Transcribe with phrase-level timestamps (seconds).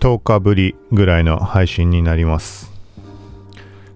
[0.00, 2.72] 10日ぶりぐらいの配信になります。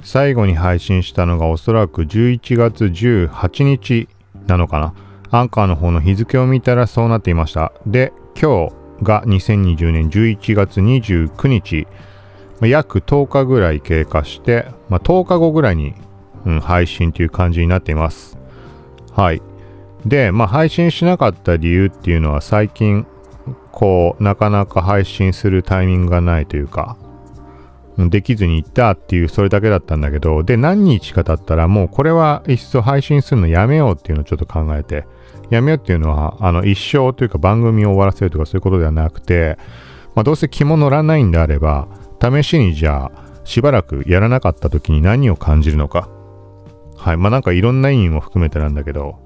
[0.02, 4.08] 最後に配信したのがおそらく11月18日
[4.46, 4.94] なのかな。
[5.30, 7.72] アンカーの方の日付を見たらそうなっていました。
[7.86, 11.86] で今日が2020年11月29日。
[12.60, 15.94] 約10日ぐらい経過して、まあ、10日後ぐらいに、
[16.44, 18.38] うん、配信という感じになっています。
[19.12, 19.42] はい。
[20.04, 23.06] で、まあ、配信しなかった理由っていうのは最近
[23.72, 26.96] こうなかなか配信するタイミングがないというか
[27.98, 35.06] できずに行ったっていうそれだけだったんだけどで何日か経ったらもうこれはいっそ配信するのやめようっていうのをちょっと考えて
[35.50, 39.58] やめようっていうのはあの一生というか番組を終わらせるとかそういうことではなくて、
[40.14, 41.86] まあ、どうせ気も乗らないんであれば
[42.20, 46.08] 試しにじゃあしばらくやらなかった時に何を感じるのか。
[46.96, 47.16] はい。
[47.18, 49.18] まあなんかいろんな意味も含めてなんだけど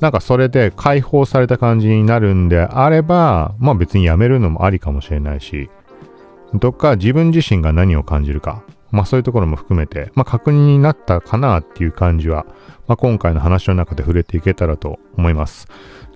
[0.00, 5.70] なんかそれで解放された感じになるんであれば、まあ別にやめるのもありかもしれないし、
[6.54, 12.46] どっか自分自身が何を感じるか、まあそういうところも含めて、まあ確認になったかなっていう感じは、
[12.86, 15.66] まあ今回の話の中で触れていけたらと思います。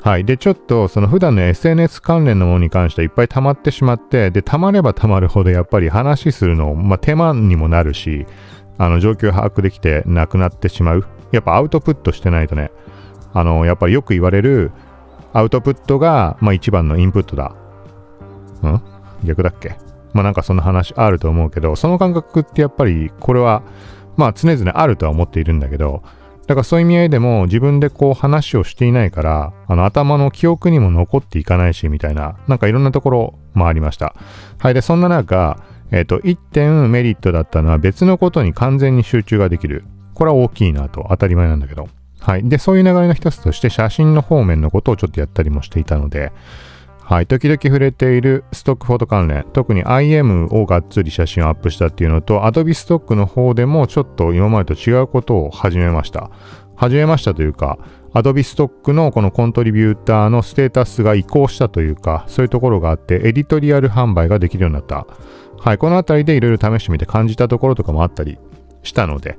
[0.02, 0.24] はい。
[0.24, 8.26] で、ちょっとその普段の SNS 関連のものに関してはいっぱい溜まってしまって、で、溜まれば溜まるほどやっぱり話するの、まあ手間にもなるし、
[8.78, 11.06] あの状況把握できてなくなってしまう。
[11.32, 12.70] やっぱアウトプットしてないとね、
[13.32, 14.72] あの、やっぱりよく言われる
[15.32, 17.54] アウトプットが、まあ一番のインプットだ。
[18.62, 18.82] うん？
[19.24, 19.76] 逆だっけ？
[20.12, 23.62] まあなんかその話あると思うけど、その感覚ってやっぱりこれは、
[24.16, 26.02] まあ常々あるとは思っているんだけど、
[26.46, 34.16] だからそういう意味合いでも自分でこう話をしていないから、あの頭の記憶にも残っていかないしみたいな、なんかいろんなところもありました。
[34.58, 34.74] はい。
[34.74, 39.84] で、そんな中、えっ、ー、と、1点メリットだったのは別のことに完全に集中ができる。
[40.14, 41.88] これは大きいなと当たり前なんだけど。
[42.20, 42.48] はい。
[42.48, 46.32] で、そういう流れの一つとして写真の方面のことをちょっとやったりもしていたので、
[47.10, 47.26] はい。
[47.26, 56.30] 時々触れているストックフォト関連、特に IM をがっつり写真をアップしたっていうのと、Adobe ストックの方でもちょっと今までと違うことを始めました。
[56.76, 57.78] 始めましたというか、
[58.14, 65.06] Adobe ストックのこのコントリビューターのステータスが移行したというか、そういうところがあって、エディトリアル販売ができるようになった。
[65.58, 65.78] はい。
[65.78, 68.38] このあたりでいろいろ試してみて感じたところとかもあったり
[68.82, 69.38] したので、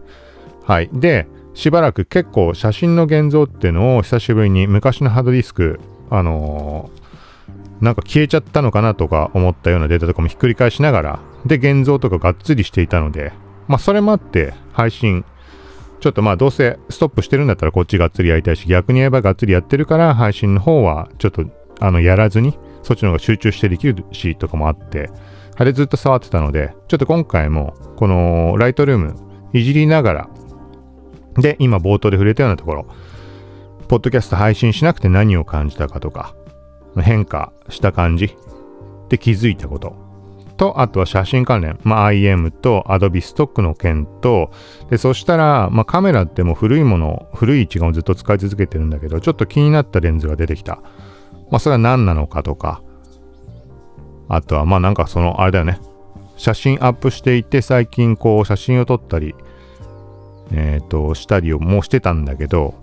[0.64, 0.90] はい。
[0.92, 5.80] で、しばらく結構写真の現像っていうのを久しぶりに昔のハードディスク、
[6.10, 13.34] あのー、なんか消えちゃったのかなとか思ったようなデータとかもひっくり返しながら、で、現像とかがっつりしていたので、
[13.68, 15.26] まあそれもあって配信、
[16.00, 21.46] ちょっとまあどうせストップしてるんだったらこっちがっつりやりたいし、逆に言えばがっつりやってるから配信の方はちょっと
[21.80, 25.10] あのやらずに、そっちの方が集中してできるしとかもあって、
[25.58, 29.16] あれずっと触ってたので、ちょっと今回もこのライトルーム
[29.54, 30.30] いじりながら
[31.38, 32.88] で、今冒頭で触れたようなところ、
[33.88, 36.36] ポッドキャスト配信しなくて何を感じたかとか、
[37.00, 38.36] 変化した感じ
[39.10, 40.12] で気づいたこと。
[40.62, 41.80] と、あとは写真関連。
[41.84, 44.52] まあ、IM と Adobe ストックの件と、
[44.92, 50.76] で、そしたら、まあ、カメラってもう古いもの、古い一眼をずっと使い続けてるんだけど、ちょっと気になったレンズが出てきた。
[51.50, 52.84] まあ、それは何なのかとか、
[54.30, 55.80] あとは、まあ、なんかその、あれだよね。
[56.38, 59.34] 写真アップしていて、最近こう、写真を撮ったり、
[60.52, 62.76] えっ、ー、と、したりをもしてたんだけど、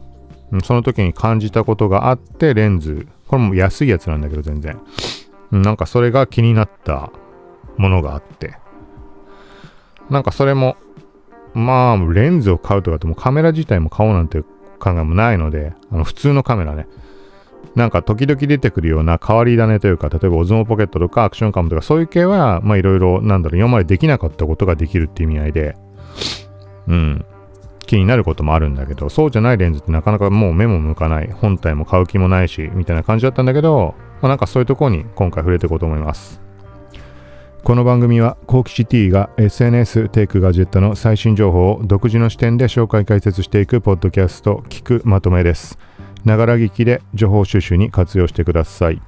[0.65, 4.81] その時に感じたことがあって、レンズ、これも安いやつなんだけど、全然。
[5.51, 7.11] なんかそれが気になった
[7.77, 8.55] ものがあって。
[10.11, 10.77] なんかそれも、
[11.55, 14.43] まあ、レンズを買うとかってもカメラ自体も買おうなんて
[14.79, 16.87] 考えもないので、あの普通のカメラね。
[17.75, 25.77] なんか時々出てくるような変わり種というか、例えばオズモポケットとかアクションカムとかそういう系は、まあいろいろなんだろう、今までできなかったことができるっていう意味合いで、
[26.89, 27.25] うん。
[27.89, 36.41] 気になることもあるんだけど、そうじゃないレンズってなかなかもう目も向かない、本体も買う気もないし、みたいな感じだったんだけど、まあ、なんかそういうところに今回触れていこうと思います。
[37.65, 45.79] この番組は、コーキシティが SNS テイクガジェットの最新情報を独自の視点で紹介解説していくポッドキャスト、聞くまとめです。
[46.25, 49.01] ながら聞きで情報収集に活用してください。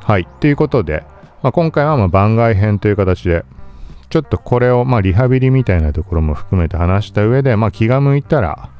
[0.00, 0.26] はい。
[0.40, 1.04] ということで、
[1.42, 3.44] まあ、今回はま番外編という形で、
[4.14, 8.70] ちょっとこれを、まあ、リハビリみたいなところも含めて話した上で、まあ、気が向いたら、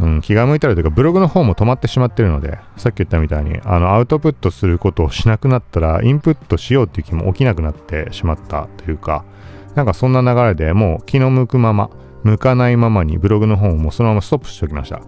[0.00, 9.24] うん、気が向いたらというか、ブログの方も止まってしまってるので、さっき言ったみたいに、あの、アウトプットすることをしなくなったら、インプットしようっていう気も起きなくなってしまったというか、
[9.76, 11.88] なんかそんな流れでもう気の向くまま、
[12.24, 15.00] 向かないままにブログの方もそのままストップしておきました。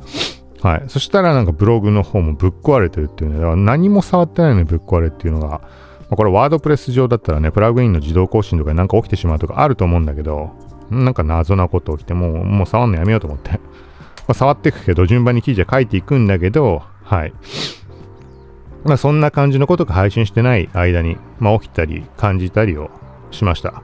[0.63, 0.85] はい。
[0.87, 5.63] そしたらなんかブログの方もぶっ壊れてるっていうね、何も触ってないのにぶっ壊れっていうのが、
[6.11, 10.51] まあ、これワードプレス上だったらね、プラグインの自動更新とかなんか起きてしまうとかあると思うんだけど、
[10.91, 13.51] なんか謎なこと起きて、もう、もう触んのやめようと思って。
[13.51, 13.59] ま
[14.29, 17.33] あ、触っていくけど、順番に記事は書いていくんだけど、はい。
[18.85, 22.91] まあ、そんな感じのことが配信してない間に、まあ、起きたり、感じたりを
[23.31, 23.83] しました。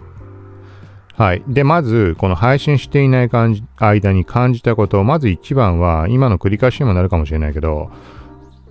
[1.17, 1.43] はい。
[1.47, 7.91] で、まず、この配信していない感じ間に感じたことを、まず一番は、今の繰り返しにもなるかもしれないけど、も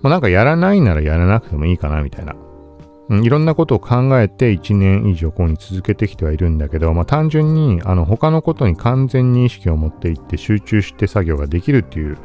[0.04, 2.34] うなんかやらないならやらなくてもいいかな、みたいな。
[3.10, 12.16] いろんなことを考えて1年以上こうに続けてきてはいるんだけど、まあ単純に、あの、他のことに完全に意識を持っていって集中して作業ができるっていう、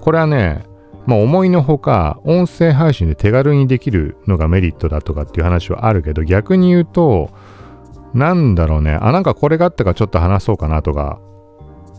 [0.00, 0.64] これはね、
[1.04, 7.30] まあ思いのほか、音声配信で手軽にできるのがメリットだとかっていう話はあるけど、逆に言うと、
[8.14, 8.94] なんだろうね。
[8.94, 11.20] あ、なんかこれがあったからちょっと話そうかなとか、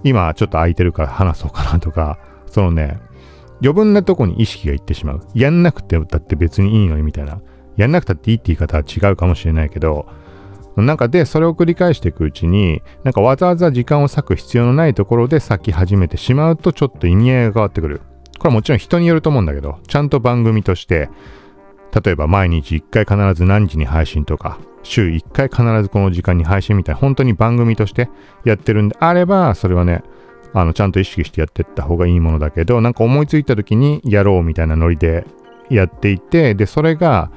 [0.03, 2.17] 今ちょっと空いてるから話そうかなとか、
[2.47, 2.99] そのね、
[3.61, 5.21] 余分なとこに意識がいってしまう。
[5.35, 7.41] やんなくてだって別にいいのにみたいな。
[7.77, 10.07] やんなくたっていいって言い方は違うかもしれないけど、
[10.75, 18.01] なんかで、それを繰り返していくうちに、なんかわざわざ時間を割く必要のないところで咲き始めてしまうと、ちょっと意味合いが変わってくる。
[18.37, 21.09] これはもちろん人によると思うんだけど、ちゃんと番組として、
[22.03, 28.09] 例えば毎日1回必ず何時に配信とか、週1回必ずこの時間に配信みたいな、本当に番組として
[28.45, 30.03] やってるんであれば、それはね、
[30.53, 35.25] あの、ちゃんと意識してやっていった方がいいものだけど、なんか思いついた時にやろうみたいなノリで
[35.69, 37.31] やっていて、で、それが、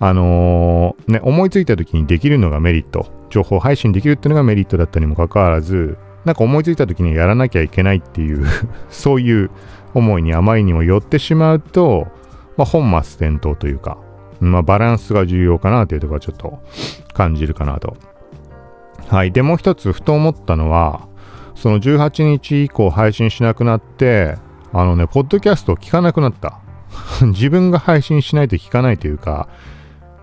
[0.00, 3.06] あのー、ね、思いついた時にできるのがメリット。
[3.28, 8.44] 情報配信できるっていうのがメリットだったにもかかわらず、なんか思いついた時にやらなきゃいけないっていう
[8.90, 9.50] そういう
[9.94, 12.08] 思いにあまりにも寄ってしまうと、
[12.56, 13.98] まあ、本末転倒というか、
[14.40, 16.60] まあ、バランスが重要かなというところはちょっと
[17.12, 17.96] 感じるかなと。
[19.08, 19.32] はい。
[19.32, 21.08] で、もう一つ、ふと思ったのは、
[21.54, 24.36] その18日以降配信しなくなって、
[24.72, 26.60] あのね、ポッドキャストを聞かなくなった。
[27.26, 29.48] 自分が配信しないと聞かないというか、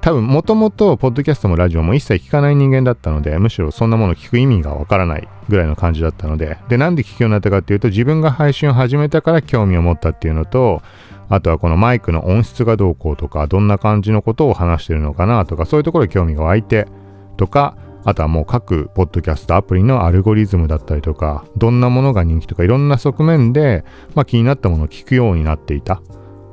[0.07, 10.81] 多分もともとポッドキャストもラジオも一切聞かない人間だったので、むしろそんなもの聞く意味がわからないぐらいの感じだったので、で、なんで聞くようになったかっていうと、自分が配信を始めたから興味を持ったっていうのと、
[11.27, 16.87] あとはこのマイクの音質がどうこうとか、どんな感じのことを話してるのかなとか、そういうところに興味が湧いて、
[17.35, 17.75] とか、
[18.05, 23.83] あとはもう各ポッドキャストアプリのアルゴリズムだったりとか、どんなものが人気とか、いろんな側面で、
[24.15, 26.01] まあ、気になったものを聞くようになっていた。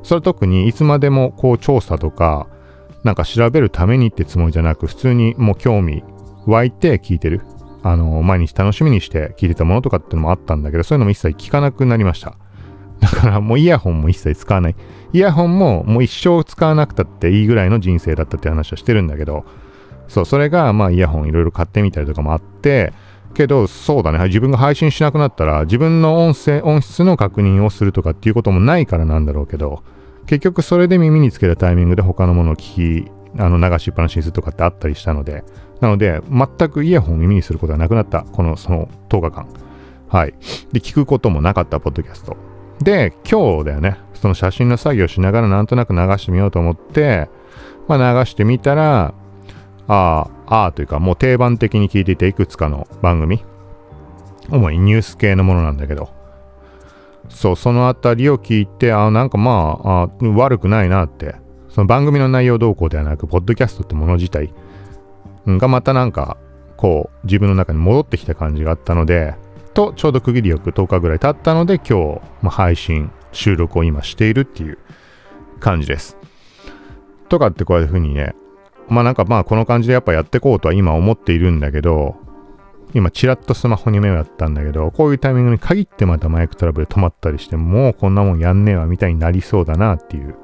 [0.02, 2.48] それは特にいつまでもこう調査とか、
[3.04, 6.02] なんか調べるためにってつもりじゃなく、普通にもう興味
[6.46, 7.42] 湧いて聞いてる。
[7.82, 12.36] あの、毎日楽しみにして聞いてたものとかってのもあったんだけど、そういうのも一切聞かなくなりました。
[13.00, 14.76] だからもうイヤホンも一切使わない。
[15.12, 19.44] イヤホンももう一生使わなくたっていいぐらいの人生だったって話はしてるんだけど、
[20.08, 22.94] そう、それがまあイヤホンいろいろ買ってみたりとかもあって、
[23.34, 24.18] けど、そうだね。
[24.28, 29.82] 自分が配信しなくなったら、自分の音声、音質の確認をするとかっていうこともないからなんだろうけど、
[30.26, 35.44] 結局それで耳につけたタイミングで他のものを聞き、あの流しっぱなしにするとかってあったりしたので、
[35.80, 38.22] なので、全くイヤホンを耳にすることがなくなった。
[38.22, 39.48] この、その10日間。
[40.08, 40.34] はい。
[40.72, 42.36] で、聞くこともなかった、ポッドキャスト。
[42.80, 43.98] で、今日だよね。
[44.14, 47.28] その写真の作業しながらなんとなく流してみようと思って、
[47.88, 49.12] まあ流してみたら、
[49.86, 53.44] ああ、ああというかもう定番的に聞いていていくつかの番組。
[54.50, 56.13] 主にニュース系のものなんだけど。
[57.28, 61.36] そう、そのあたりを聞いて、あなんかまああ、悪くないなって。
[61.68, 64.54] その番組の内容動向ではなく、ポッドキャストってもの自体
[65.46, 66.36] がまたなんか、
[66.76, 69.34] こう、自分の中に戻ってきた感じがあったので、
[69.74, 74.78] とちょうど区切りよく10日ぐらい経ったので今日、まあ、配信収録を今しているっていう
[75.60, 76.16] 感じです。
[77.28, 78.34] とかってこういうふうにね
[78.88, 82.16] まあなんかまあこの感じでやっぱやっていこうとは今思っているんだけど
[82.94, 90.36] 今チラッとスマホに目をやったんだけどこういうタイミングに限ってまたマイクトラブル止まったりしてもうこんなもんやんねえわみたいになりそうだなっていう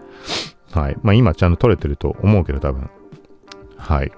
[0.73, 2.90] はいまあ今ちゃんと撮れてると思うけど多分
[3.76, 4.12] はい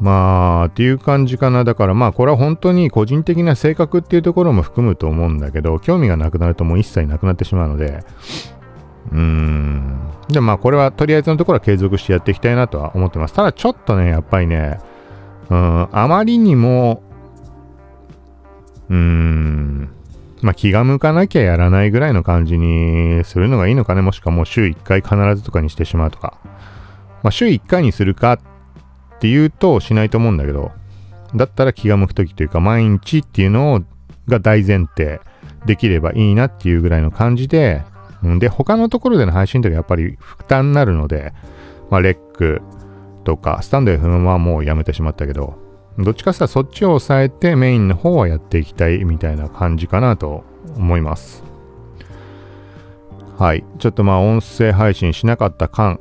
[0.00, 1.64] まあ、っていう感じかな。
[1.64, 8.04] だからまあ、これは本当に個人的な性格っていうところも含むと思うんだけど、興味がなくなるともう一切なくなってしまうので、
[9.12, 10.10] うーん。
[10.28, 13.34] でまあ、これはとりあえずのところは継続してやっていきたいなとは思ってます。
[13.34, 14.78] ただちょっとね、やっぱりね、
[15.50, 17.02] うん、あまりにも、
[18.88, 19.88] うーん、
[20.42, 24.02] まあ気が向かなきゃやらないぐらいの感じにするのがいいのかね。
[24.02, 26.38] もしくはもう週1回必ずとかにしてしまうとか。
[27.22, 28.38] まあ週1回にするかっ
[29.20, 30.72] て言うとしないと思うんだけど、
[31.34, 33.80] だったら気が向く時というか、毎日っていうのを
[34.28, 35.20] が大前提
[35.66, 37.82] できればいいなっていうぐらいの感じで、
[38.38, 41.32] で、他のところでの配信とかやっぱり負担になるので、
[41.90, 42.62] まあ、レック
[43.24, 45.54] とか、スタンド FM はもうやめてしまったけど、
[45.98, 50.44] どっちかってったらそっちを抑えてメインの方はやっていきたいみたいな感じかなと
[50.76, 51.44] 思います。
[53.38, 53.64] はい。
[53.78, 55.98] ちょっとまあ音声配信しなかった間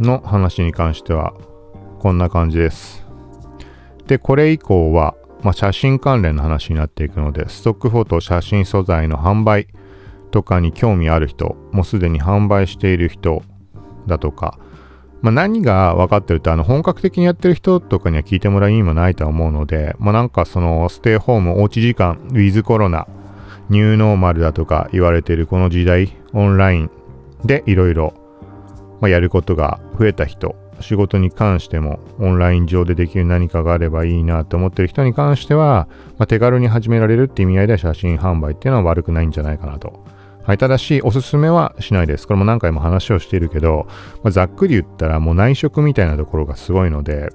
[0.00, 1.34] の話に関しては
[2.00, 3.04] こんな感じです。
[4.06, 9.68] で、これ以降は、まあ、写真関連の話になっていくので、ストックフォト写真素材の販売
[10.30, 13.42] とかに興味ある人、もうすでに販売している人
[14.06, 14.58] だとか、
[15.24, 23.08] まあ、何が分かってると、あの、本格的にやってる人とかには聞いてもらう意味もないとは思うので、まあ、なんかその、ステイホーム、おうち時間、ウィズコロナ、
[23.70, 26.90] ニューノーマルだとか言われてるこの時代、オンライン
[27.42, 28.12] でいろいろ、
[29.00, 35.88] ま、やることが増えた人、仕事に関してもオンライン上でできる何かがあればいいなと思ってる人に関しては、
[36.18, 40.04] まあ、手軽に始められるって意味合いでは写真販売っていうのは悪くないんじゃないかなと。
[40.46, 42.26] はい、ただし、おすすめはしないです。
[42.26, 43.86] これも何回も話をしているけど、
[44.22, 47.30] まあ、ざっくり言ったらもう内職みたいなところがすごいので、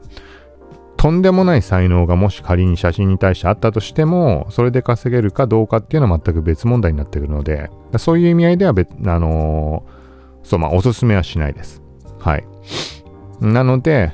[0.96, 11.82] とんでもない才能がもし仮に写真に対してあったとしても、それで稼げるかどうかっていうのは全く別問題になってくるので、そういう意味合いでは別、あのー、そう、まあ、おすすめはしないです。
[12.20, 12.46] はい。
[13.42, 14.14] なので、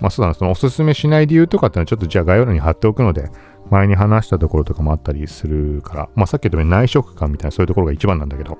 [0.00, 3.28] まあそうだな、そのおすすめしない理由とかっていうのはちょっとじゃあ概要欄に貼っておくので、
[3.70, 8.58] 前に話したところとかもあったりするから、まあさっき言ったように内職感みたいなそういうところが一番なんだけど、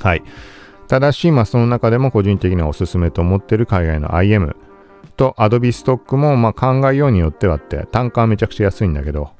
[0.00, 0.22] はい。
[0.86, 4.56] ただし、まあその中でも個人的にはおすすめと思ってる海外の IM
[5.16, 9.30] と Adobe ストックもまあ考えようによってはって単価はめちゃくちゃ安いんだけど、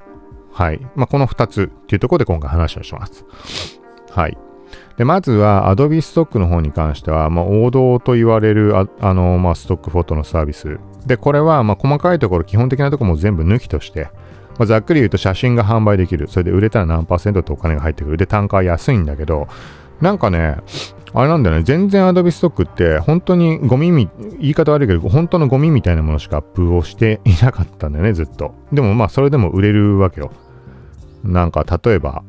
[0.51, 0.79] はい。
[0.95, 3.25] まあこの2つっていうところで今回話をします。
[4.11, 4.37] はい。
[4.97, 10.77] で、まずは Adobe ストックの方に関しては、まあ王道と言われるああの、まあストックフォトのサービス。
[11.07, 14.09] で、これはまあ細かいところ、基本的なところも全部抜きとして、
[14.59, 16.27] まあ、ざっくり言うと写真が販売できる。
[16.27, 18.17] それで売れたら何パーセントってお金が入ってくる。
[18.17, 19.47] で、単価は安いんだけど、
[20.01, 20.57] なんかね、
[21.13, 28.53] あれなんだよね、全然 Adobe ストックって本当にゴミみ、言い方悪いけど、本当のゴミみたいなものしかアップをしていなかったんだよね、ずっと。
[28.73, 30.31] でもまあ、それでも売れるわけよ。
[31.23, 32.23] なんか、例えば、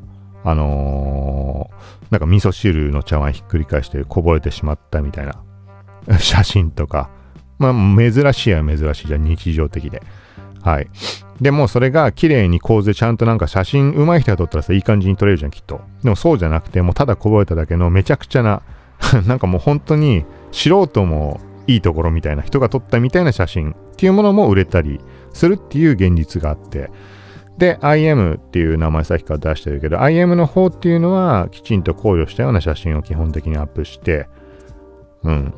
[0.45, 5.35] あのー、なんか味噌汁の茶碗ひっくり返してこぼれてしまったみたいな
[6.19, 7.11] 写真とか、
[7.59, 10.01] まあ、珍しいは珍しいじゃん、日常的で。
[10.63, 10.89] はい。
[11.41, 15.81] でもそれが綺麗に構図でちゃんとなんか写真上手い人が撮ったらさ、いい感じに撮れるじゃん、きっと。
[16.03, 18.63] でもそうじゃなくて、もうただこぼれただけのめちゃくちゃな
[19.27, 25.01] なんかもう本当に素人もいいところみたいな人が撮ったみたいな写真っていうものも売れたり
[25.33, 26.91] するっていう現実があって。
[27.57, 34.29] で、IM っていう名前さっきから出してるけど、IM の方っていうのはきちんと考慮したような写真を基本的にアップして、
[35.23, 35.55] うん。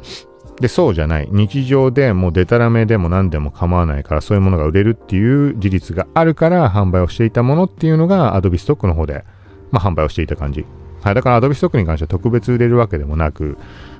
[0.60, 1.28] で、そうじゃない。
[1.30, 9.24] 日常でもうデタラメでも何でも構わないから、そういうものが売れるっていう事実があるから販売をしていたものっていうのが Adobe ストックの方で、
[9.70, 10.66] まあ、販売をしていた感じ。
[11.02, 11.14] はい。
[11.14, 13.56] だから Adobe ストックに関しては特別売れるわけでもなく、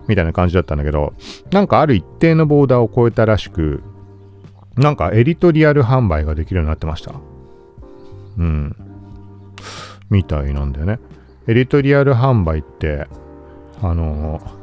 [0.09, 1.15] みたいな感じだったんだけど、
[1.51, 3.83] なんかある一定のボーダーを超えたらしく、
[4.77, 7.13] なんかエディトリアル販売ができるようになってました。
[8.39, 8.77] うん。
[10.11, 10.99] みたいなんだよね。
[11.47, 13.07] エディトリアル販売って、
[13.81, 14.62] あのー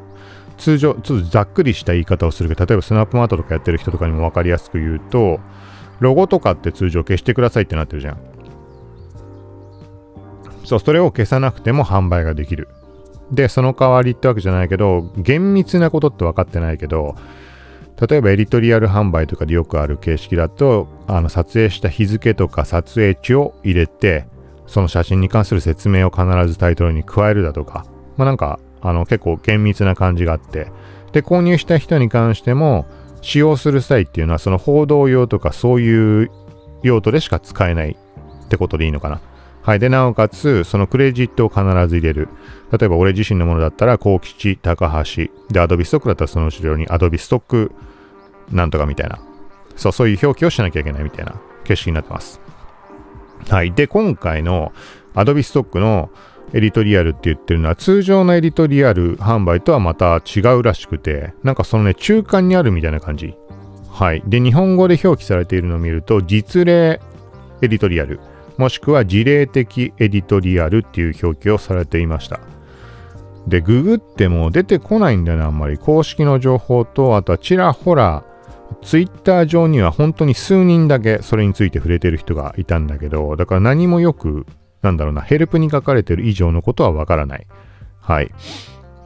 [0.59, 5.39] 通常、ちょっとざっくりした言い方をするけど、例えばスナップマートとかやってる人とかにも分かりやすく言うと、
[5.99, 8.17] ロゴとかって通常消してくださいってなってるじゃん。
[10.65, 12.67] そう、それを消さなくても販売ができる。
[13.31, 17.15] で、その代わりってわけじゃないけど、厳密なことって分かってないけど、
[18.07, 24.25] 例えばエディトリアル販売とかでよくある形式だと、あの撮影した日付とか撮影地を入れて、
[24.67, 27.85] その写真に関する説明を必ずタイトルに加えるだとか、
[28.17, 30.71] まあなんかあの結構厳密な感じがあって、
[31.11, 32.85] で、購入した人に関しても、
[33.21, 36.31] 使用する際っていうのは、その報道用とかそういう
[36.83, 37.97] 用途でしか使えない
[38.45, 39.21] ってことでいいのかな。
[39.61, 39.79] はい。
[39.79, 42.29] で、なおかつ、そのクレジットを必ず入れる。
[42.71, 45.27] 例えば、俺自身のものだったら、幸吉、高橋。
[45.51, 47.71] で、アドビストックだったら、その後ろにアドビストック、
[48.51, 49.19] なんとかみたいな。
[49.75, 52.39] そう、そういう表記をしなきゃいけないみたいな形式になってます。
[53.49, 53.73] はい。
[53.73, 54.71] で、今回の
[55.13, 56.09] アドビストックの
[56.53, 63.35] エディトリアルって言ってるのは通常のエディトリアル販売とはまた違うらしくて、なんかそのね、中間にあるみたいな感じ。
[63.89, 64.23] はい。
[64.25, 66.99] で、日本語で表記されているのを見ると、実例
[67.61, 68.19] エディトリアル、
[68.57, 72.39] もしくは事例的エディトリアルっていう表記をされていました。
[73.47, 75.77] で、ググっても出てこないんだよね、あんまり。
[75.77, 78.23] 公式の情報と、あとはちらほら、
[78.83, 84.45] ツイッター上には本当に数人だけそれについて触れてる人がいたんだけど、だから何もよく
[84.81, 87.47] なんだろうな、ヘルプに書かれてる以上のことはわからない。
[87.99, 88.31] はい。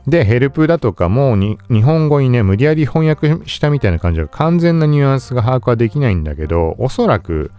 [0.08, 7.52] で、ヘルプだとかも日本語にね、無理やり翻訳したみたいな感じが完全なニュアンスが把握はできないんだけど、おそらく、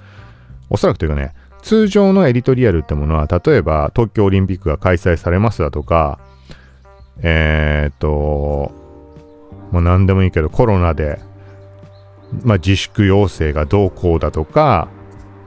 [0.68, 6.18] おそらくというかね、通常のエディトリアルってものは、例えば東京オリンピックが開催されますだとか、
[7.23, 8.73] えー、っと、
[9.71, 11.18] もう何でもいいけど、コロナで、
[12.42, 14.88] まあ、自粛要請がどうこうだとか、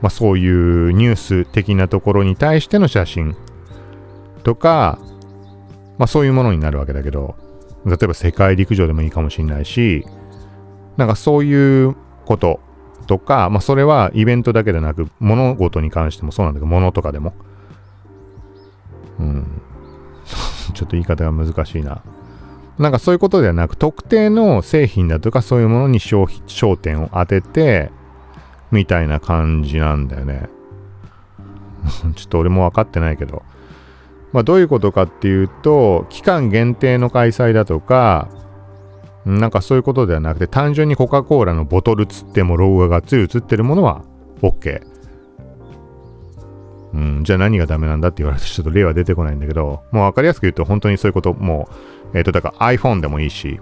[0.00, 3.36] まあ、そういうニュース的なところに対しての写真
[4.44, 4.98] とか、
[5.98, 7.36] まあ、そういうものになるわけだけど、
[7.84, 10.04] 例えば世界陸上でもいいかもしれないし、
[10.96, 12.60] なんかそういうこと
[13.06, 17.34] とか、まあ、それはイベントだけでなく、物事に関してもそうなんだけど、物とかでも。
[19.18, 19.62] うん。
[20.74, 22.02] ちょっと言い方が難しいな。
[22.78, 27.90] なんかそういうことではなく、特定の製品だとかそういうものに焦焦点を当てて、
[28.70, 30.48] みたいな感じなんだよね。
[32.16, 33.42] ちょっと俺も分かってないけど。
[34.32, 38.28] まあどういうことかっていうと、期間限定の開催だとか、
[39.24, 44.02] なんかそういうことではなくて、単純にコカ・コーラのボトルつってもロゴががっつり映ってるものは
[44.42, 44.82] OK。
[46.94, 51.68] うん、じゃあ何がダメなんだって言われるとちょっと例は出てこないんだけど、もう分かりやすく言うと本当にそういうことも
[52.14, 53.60] う、えっ、ー、と、だから iPhone でもいいし、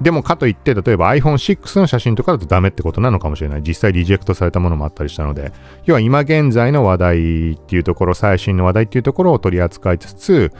[0.00, 3.62] でもかといって、例えば iPhone6 の写真とかだとダメってことなのかもしれない。
[3.62, 5.52] 実際リジェクトされたものもあったりしたので、
[5.84, 10.52] 要は今現在の話題っていうところ、最新の話題っていうところを取り扱いつつ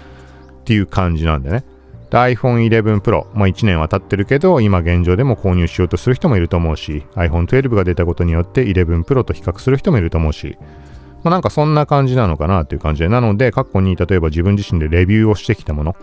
[0.60, 1.64] っていう感じなんでね。
[2.10, 10.58] iPhone 11 Pro、まあ、1年は経ってるけど、今現状でも購入しようとする人もいると思うし、iPhone 12が出たことによって11 Pro と比較する人もいると思うし、
[11.22, 15.96] まあ、なんかそんな感じなのかなっていう感じで、なので過去に例えば自分自身でレビューをしてきたもの、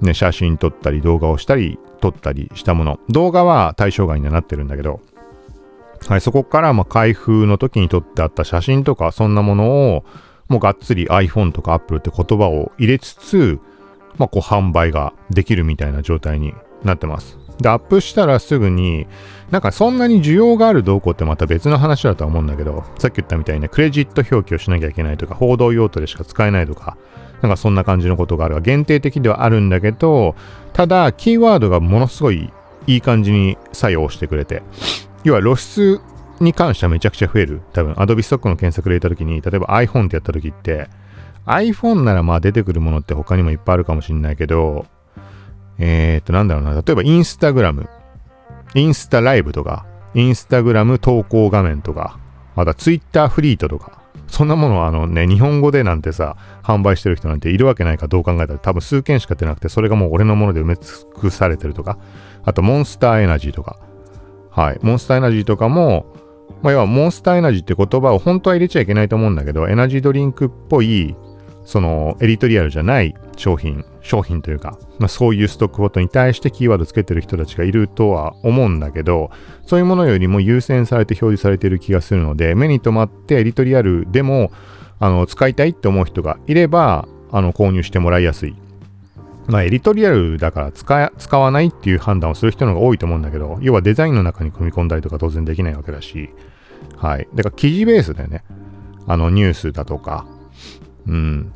[0.00, 5.00] ね、写真撮ったり動画をしたり撮ったりしたもの、動画は対象外にはなってるんだけど、
[6.08, 10.04] はい、そこからま開封の時に撮ってあった写真とかそんなものを
[10.48, 13.58] もうがっつり iPhone とか Apple って言葉を入れつつ、
[14.16, 17.38] まあ、こう販売ができるみたいな状態になってます。
[17.60, 19.06] で、アップしたらすぐに、
[19.50, 26.96] なんかそんなに需要がある動向ってまた別の話だとは思うんだけど、さっき言ったみたいにね、クレジット表記をしなきゃいけないとか、報道用途でしか使えないとか、
[27.42, 30.34] なんかそんな感じのことがあるが、限定的ではあるんだけど、
[30.72, 32.50] ただ、キーワードがものすごい
[32.86, 34.62] いい感じに作用してくれて、
[35.24, 36.00] 要は露出
[36.40, 37.60] に関してはめちゃくちゃ増える。
[37.72, 40.88] 多分、Adobe Stock の検索で入れた時に、例えば iPhone ってやった時って、
[41.46, 44.86] iPhone ならまあ出てくるものって他にもいっぱいあるかもしれないけど、
[45.78, 46.74] えー、っと、なんだろうな。
[46.74, 47.88] 例えばインスタグラム、
[48.74, 52.18] インスタライブとか、インスタグラム投稿画面とか、
[52.54, 61.98] またツイッターフリートとか、そんなものはあのね、日本語でなんてさ、販売してる人なんているわけないかどう考えたら多分数件しか出なくて、それがもう俺のもので埋め尽くされてるとか、
[62.44, 63.78] あとモンスターエナジーとか、
[64.50, 66.06] はい、モンスターエナジーとかも、
[66.62, 71.14] まあ、要はモンスターエナジーって言葉を本当は入れちゃいけないと思うんだけど、エナジードリンクっぽい
[71.66, 79.30] そのエディトリアルじゃない商品、商品というか、まあ、そういうストックごとに対してキーワードつけてる人たちがいるとは思うんだけど、
[79.66, 84.52] そういうものよりも優先されて表示されている気がするので、目に留まってエディトリアルでも
[85.00, 88.54] あの使いたいって思う人がいれば、あの購入してもらいやすい。
[89.48, 96.30] まあ、エディトリアルだから使使わないっていう判断をする人の方が多いと思うんだけど、要はデザインの中に組み込んだりとか当然できないわけだし、
[96.96, 97.28] はい。
[97.34, 98.44] だから記事ベースだよね。
[99.06, 100.26] あのニュースだとか、
[101.06, 101.52] うん。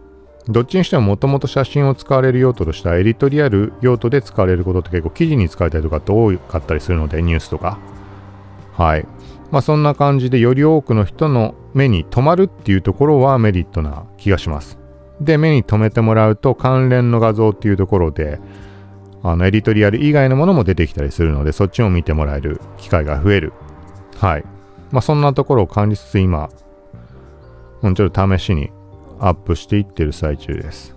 [0.51, 7.79] どっちにしてももともと写真を使われる用途としたエディトリアル用途で使われることって結構記事に使えたりとかって多かったりするので、ニュースとか。
[8.73, 9.07] はい。
[9.53, 14.79] まあそんな感じでより多くの人の目に留まるっていうところはメリットな気がします。
[15.21, 18.41] で、目に留めてもらうと関連の画像っていうところで、
[19.23, 23.53] あのエディトリアル以外のものも出てきたりするので、そっちを見てもらえる機会が増える。
[24.17, 24.45] はい。
[24.91, 26.49] まあそんなところを感じつつ今、
[27.83, 28.71] ちょっと試しに
[29.20, 30.96] アップしていってる最中です。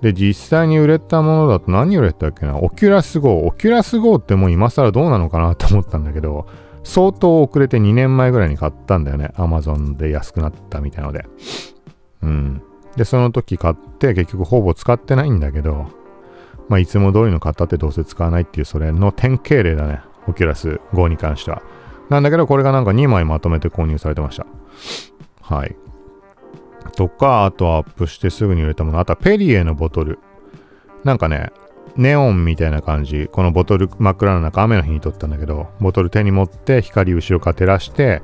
[0.00, 2.58] で、実際に売れたものだと何売れたっけな？
[2.58, 6.46] Oculus GO。Oculus GO ってもう今更どうなのかなと思ったんだけど、
[6.84, 9.32] 相当遅れて2年前ぐらいに買ったんだよね。
[9.34, 11.26] Amazon で安くなったみたいので。
[12.22, 12.62] うん。
[12.96, 15.86] で、その時買って結局ほぼ使ってないんだけど、
[16.68, 20.00] まあいつも通りの買ったってどうせ使わないっていうそれの典型例だね。
[20.28, 21.62] オキュラス GO に関しては。
[22.08, 24.46] なんだけどこれがなんか2枚まとめて購入されてました。
[25.42, 25.74] はい。
[26.98, 30.18] とか、あとアップしてすぐに売れたもの、あとはペリエのボトル。
[31.04, 31.52] なんかね、
[31.94, 33.28] ネオンみたいな感じ。
[33.30, 38.20] このボトル真っ暗な中、雨の日に撮ったんだけど、ボトル手に持って光後ろから照らして、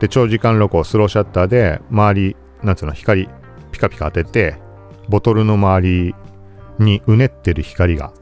[0.00, 3.28] で、長時間録音、スローシャッターで、周り、なんつうの、光
[3.70, 4.56] ピカピカ当てて、
[5.08, 6.14] ボトルの周り
[6.80, 8.12] にうねってる光が、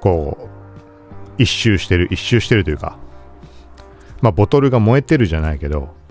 [0.00, 2.98] こう、一周してる、一周してるというか、
[4.22, 6.03] まあ、ボトルが燃えてるじゃないけど、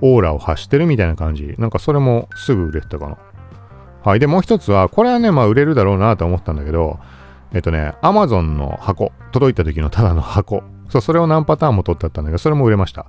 [0.00, 1.54] オーラを発してるみたいな感じ。
[1.58, 3.18] なんかそれもすぐ売れてたかな。
[4.04, 4.20] はい。
[4.20, 6.98] で、もう一つは、これはね、まあ売れるだろうなと思ったんだけど、
[7.52, 10.62] えっとね、アマゾンの箱、届いた時のただの箱。
[10.88, 13.06] そう、それを何パターンも取ってあったんだけど、それも売れました。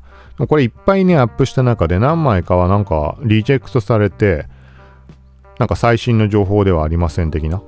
[0.48, 4.46] これいっぱいね、アップした中で何枚かはなんかリジェクトされて、
[5.60, 7.62] なんか最新の情報ではありません的な。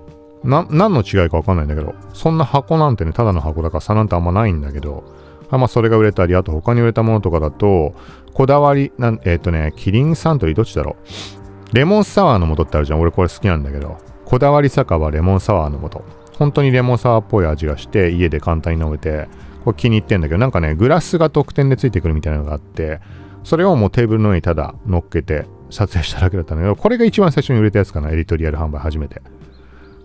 [0.43, 5.04] な、何の違いかわかんないんだけど、そんな箱なんてね、ただの箱だから差なんてあんまないんだけど、
[5.58, 7.94] まあそれが売れたり、あと他に売れたものとかだと、
[8.34, 10.96] こだわり、なんえっ、ー、とね、キリンサントリーどっちだろ
[11.72, 11.76] う？
[11.76, 13.00] レモンサワーの素ってあるじゃん。
[13.00, 13.98] 俺これ好きなんだけど。
[14.26, 16.04] こだわり酒場レモンサワーの素。
[16.38, 19.28] 本当にレモンサワーっぽい味がして、家で簡単に飲めて、
[19.64, 23.02] これ気に入ってんだけど、なんかね、グラスが特典でついてくるみたいなのがあって、
[23.44, 29.22] それをもうテーブルの上にただ乗っけて撮影しただけだったんだけど、これが一番最初に売れたやつかな、エディトリアル販売初めて。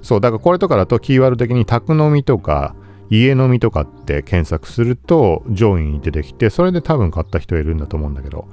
[0.03, 2.75] そう、だからこれとかだとキーワード的に宅飲みとか
[3.11, 8.49] 家飲みとかって検索すると上位に出てきて、それで多分買った人いるんだと思うんだけど、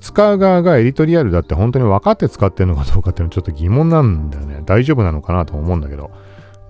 [0.00, 4.62] 使う側がエディトリアルだって本当に分かって使ってるのかどうかっていうのはちょっと疑問なんだよね。
[4.64, 6.10] 大丈夫なのかなと思うんだけど。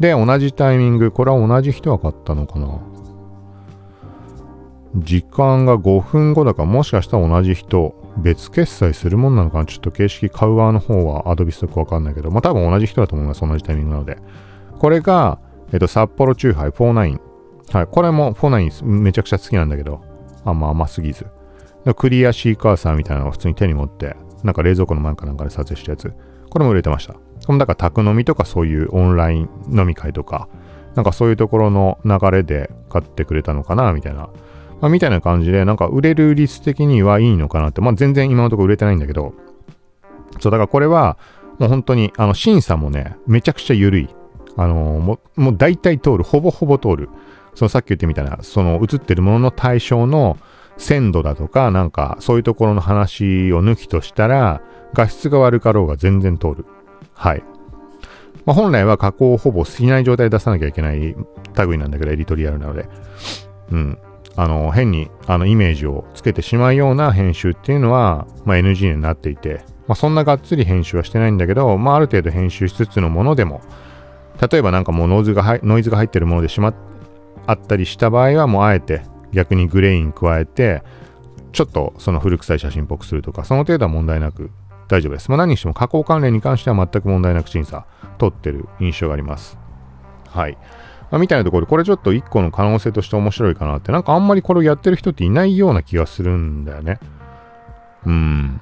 [0.00, 2.78] で、同じタイミング、これは同じ人が買ったのかな
[4.96, 13.40] 時間が5分後だからもしかしたら同じ人、別決済するもんなのかなちょっと形式買う側の方はアドビストックわかんないけど、まあ多分同じ人だと思います。
[13.40, 14.18] 同じタイミングなので。
[14.78, 15.38] これが、
[15.72, 17.25] えっと、札幌チューハイ49。
[17.72, 17.86] はい。
[17.86, 20.00] これも49めちゃくちゃ好きなんだけど、
[20.44, 21.26] あんま甘すぎず。
[21.96, 26.12] クリアシーカーサーみたいなのを普通に手に持って、なんか冷蔵庫の前かなんかで撮影したやつ。
[26.50, 27.14] これも売れてました。
[27.46, 30.48] このだから宅飲みとかそういうオンライン飲み会とか、
[30.94, 34.30] なんかそういうところの流れで買ってくれたのかなみたいな。
[34.80, 37.80] まあ、みたいな感じで、なんか売れる率的にはいいのかなって。
[37.80, 39.34] まあ全然今のところ売れてないんだけど、
[40.40, 41.18] そう、だからこれは、
[41.58, 44.08] もう本当に、あの、審査もね、めちゃくちゃ緩い。
[44.56, 46.24] あのー、もう、もう大体通る。
[46.24, 47.08] ほぼほぼ通る。
[47.56, 50.38] そのさっき言ってみたいな、その映ってるものの対象の
[50.76, 54.60] 鮮度だとか、なんかそういうところの話を抜きとしたら、
[54.92, 56.66] 画質が悪かろうが全然通る。
[57.14, 57.42] はい。
[58.44, 61.16] まあ、本来は加工をほぼしない状態で出さなきゃいけない
[61.56, 62.88] 類なんだけど、エディトリアルなので。
[63.72, 63.98] うん。
[64.36, 73.62] あの、変に、あの、イメージをつけてしまうような編集っていうのは、まあ、NG になっていて、まあ、そんながっつり編集はしてないんだけど、まあ、ある程度編集しつつのものでも、
[74.50, 76.68] 例えばなんかもうノイズがノイズが入ってるものでしま
[77.46, 80.82] あったりした場合は、もうあえて逆にグレイン加えて、
[81.52, 84.50] ちょっとその古臭い写真っぽくするとか、その程度は問題なく
[84.88, 85.30] 大丈夫です。
[85.30, 87.86] まあ、何にしても加工関連に関しては全く問題なく審査
[88.18, 89.58] 取ってる印象があります。
[90.28, 90.58] はい。
[91.10, 96.98] まあ、みたいなところで、これちょっと一個の可能性として面白いかなって、なんかあんまりこれをやってる人っていないような気がするんだよね。
[98.04, 98.60] うん。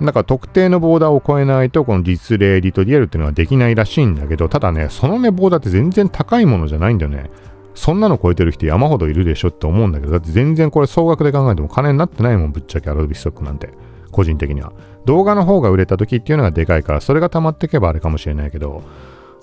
[0.00, 7.30] なんか特定のボーダーを超えないと、この実例エディトリアルっていうのはできないらしいんだけど、ただね、そのね、ボーダーって全然高いものじゃないんだよね。
[7.74, 13.70] そんなの超えてる人山ほどいるでしょって思うんだけど、だって全然これ総額で考えても金になってないもん、ぶっちゃけアロビストックなんて。
[14.10, 14.72] 個人的には。
[15.06, 18.82] 動画の方が売れた時っていうのがでかいから、それが溜まっていけばあれかもしれないけど、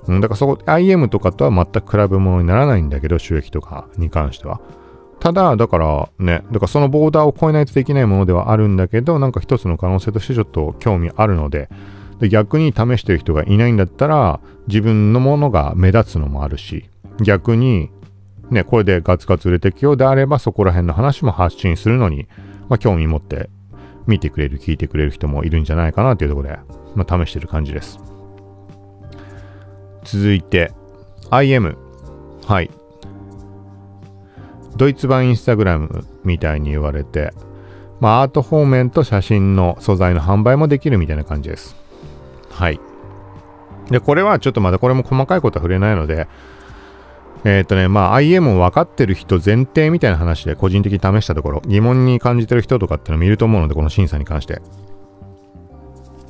[0.07, 4.61] うん、だからそこ、IM とかとは全く比べ物にならないんだけど、収益とかに関しては。
[5.19, 11.69] ただ、だからね、だからそのボーダーを超えないとできないものではあるんだけど、なんか一つの可能性としてちょっと興味あるので、
[12.19, 16.89] で逆に試してる人がいないんだったら、自分のものが目立つのもあるし、
[17.21, 17.89] 逆に
[18.51, 22.27] ね、これでガツガツ売れていくようであれば、そこら辺の話も発信するのに、
[22.69, 23.49] まあ、興味持って
[24.05, 26.59] 見てくれる、聞いてくれる人もいるんじゃないかなというところで、
[26.95, 27.99] まあ、試してる感じです。
[30.03, 30.71] 続いて、
[31.29, 31.75] IM。
[32.45, 32.71] はい。
[34.77, 37.33] ドイツ版インスタグラムみたいに言われて、
[37.99, 41.75] まあ、アート方面と写真の素材の販売もできるみたいな感じです。
[42.49, 42.79] はい。
[43.89, 46.27] で、これはちょっとまだこれも細かいことは触れないので、
[47.43, 54.61] えっ、ー、とね、まあ IM を分かってる人前提みたいな話で個人的に試したところ、疑問に感じてる人とかっていうのを見ると思うので、この審査に関して。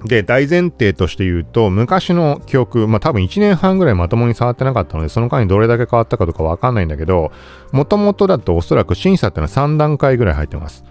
[0.05, 7.31] で、大前提として言うと、昔の記憶、まあ多分1年半ぐらいまともに触ってなかったので、その間にどれだけ変わったかとかわかんないんだけど、
[7.71, 10.83] もともとだとおそらく審査ってのは3段階ぐらい入ってます。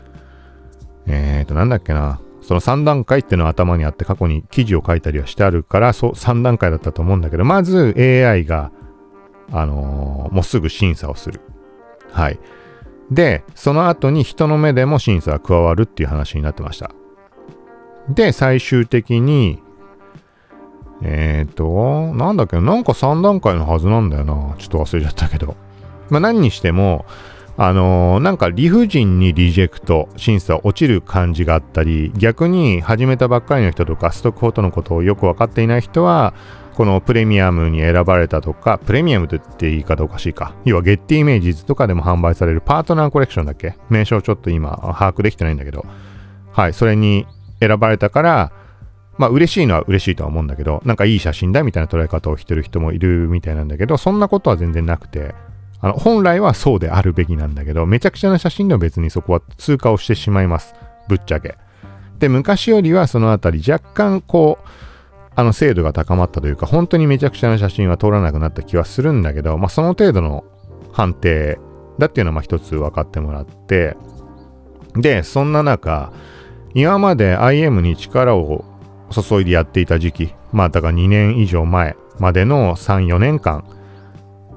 [1.06, 2.20] えっ、ー、と、なんだっけな。
[2.42, 8.70] その3段階っていうのは頭にあって過去に記事を書いたりはしてあるから、そう、3段階だったと思うんだけど、まず AI が
[9.52, 11.40] あのー、もうすぐ審査をする。
[12.12, 12.38] はい。
[13.10, 16.90] で、その後に人の目でも審査が加わるっていう話になってました。
[18.08, 19.62] で、最終的に、
[21.02, 24.54] えっ、ー、と、なんだっけなんか3段階のはずなんだよな。
[24.58, 25.56] ちょっと忘れちゃったけど。
[26.08, 27.04] まあ何にしても、
[27.58, 36.34] あのー、なんか理不尽にリジェクト、審査落ちる感じがあったり、逆に始めたばっかりの人とか、ストックフォトのことをよく分かっていない人は、
[36.76, 40.54] このプレミアムに選ばれたとか、プレミアムと言って言い方おかしいか。
[40.66, 43.76] 要はゲッティイメージズとかでも販売されるパートナーコレクションだっけ？
[43.88, 45.86] 名称ちょっと今把握できてないんだけど。
[46.52, 47.26] はい、それに
[47.60, 48.52] 選ばれたから、
[49.16, 55.34] まあ嬉しいのは嬉しいとは思うんだけど、なんかいい写真だみたいな捉え方をしてる人もいるみたいなんだけど、そんなことは全然なくて、
[55.80, 60.74] あの、本来はそうであるべきなんだけど、めちゃくちゃな写真では別にそこは通過をしてしまいます。
[61.08, 61.56] ぶっちゃけ。
[62.18, 64.68] で、昔よりはそのあたり若干こう、
[65.38, 70.44] あの精度が高まったというか、本当にめちゃくちゃな写真は撮らなくなった気はするんだけど、まあその程度の
[70.92, 71.58] 判定
[71.98, 73.96] だっていうのは一つ分かってもらって、
[74.94, 76.10] で、そんな中、
[76.74, 78.64] 今まで IM に力を
[79.10, 83.64] 注いでやっていた時期、まあだから2年以上前までの3、4年間、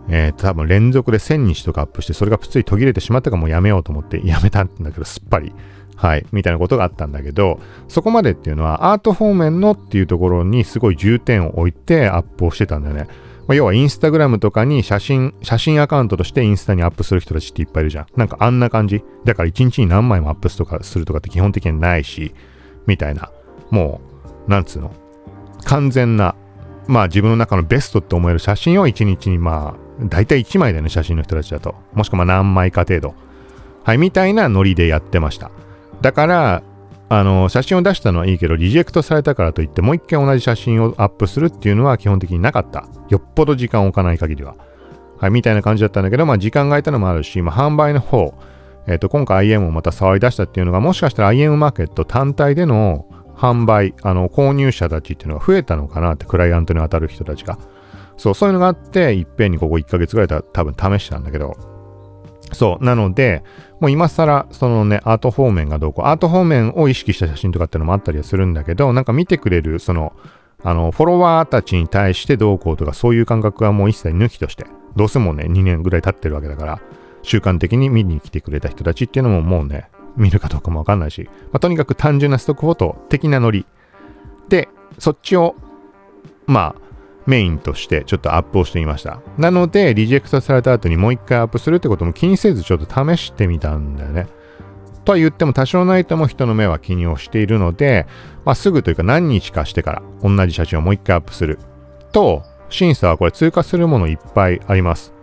[0.08, 5.54] えー、多分連続で1000日とかアップして、それがプツリ途切れてしまったかもうやめようと思ってやめたんだけど、すっぱり。
[6.00, 7.60] はい、みたいなことがあったんだけど、
[7.90, 13.08] そこまでっていうのはアート方面のっていうところにすごい重点を置いてアップをしてたんだよね。
[13.48, 18.06] まあ、要はインスタグラムとかに写真、写真アカウントとしてインスタにアップする人たちっていっぱいいるじゃん。
[18.16, 19.04] なんかあんな感じ。
[19.26, 22.34] だから1日に何枚もアップとかするとかって基本的にないし、
[22.86, 23.30] みたいな。
[23.70, 24.00] も
[24.48, 24.94] う、なんつうの？
[25.66, 26.36] 完全な、
[26.88, 31.76] まあ自分の中のベストって思える写真を1日にまあ、大体1枚だよね、写真の人たちだと。
[31.94, 33.16] もしくはま何枚か程度。
[33.84, 35.50] はい、みたいなノリでやってました。
[36.02, 36.64] だから、
[37.10, 42.88] あの、写真を出したのはいいけど、リジェクトされたからといって、もう一回同じ写真をアップするっていうのは基本的になかった。
[43.10, 44.56] よっぽど時間を置かない限りは。
[45.18, 48.36] はい、みたいな感じだったんだけど、まあ時間が空いたのもあるし、まあ販売の方、
[48.88, 57.58] えっ、ー、と、今回 IM をまた触り出したっていうのが、もしかしたら IM マーケット単体での販売、あの、購入者たちっていうのが増えたのかなって、クライアントに当たる人たちが。
[58.18, 61.58] そう、そういうのがあって、いっぺんにここ1ヶ月ぐらいで多分試したんだけど、
[62.52, 62.84] そう。
[62.84, 63.44] なので、
[63.80, 70.14] もう今更、そのね、アート方面がどうこう、アート方面を意識した写真とかっていうのもあったりはするんだけど、なんか見てくれる、その、
[70.64, 76.82] あの、フォロワーたちに対してどうこうとか、そういう感覚はもう一切抜きとして、どうせもうね、2年ぐらい経ってるわけだから、
[77.22, 83.66] 習慣的に見に来てくれた人たちっていうのももうね、見るかどうかもわかんないし、まあ、とにかく単純なストックフォト的なノリ
[84.50, 85.56] で、そっちを、
[86.46, 86.89] まあ、
[87.30, 89.22] メインとしてちょっとアップをしてみました。
[89.38, 94.28] なので、リジェクトされた後にもう一回アップするってことも気にせずちょっと試してみたんだよね。
[95.06, 98.08] とは言っても多少ないとも人の目は気にをしているので、
[98.46, 101.60] まあ、すぐというか何日かしてから同じ写真をもう一回アップする。
[102.12, 105.14] と、審査はこれ通過するものいっぱいあります。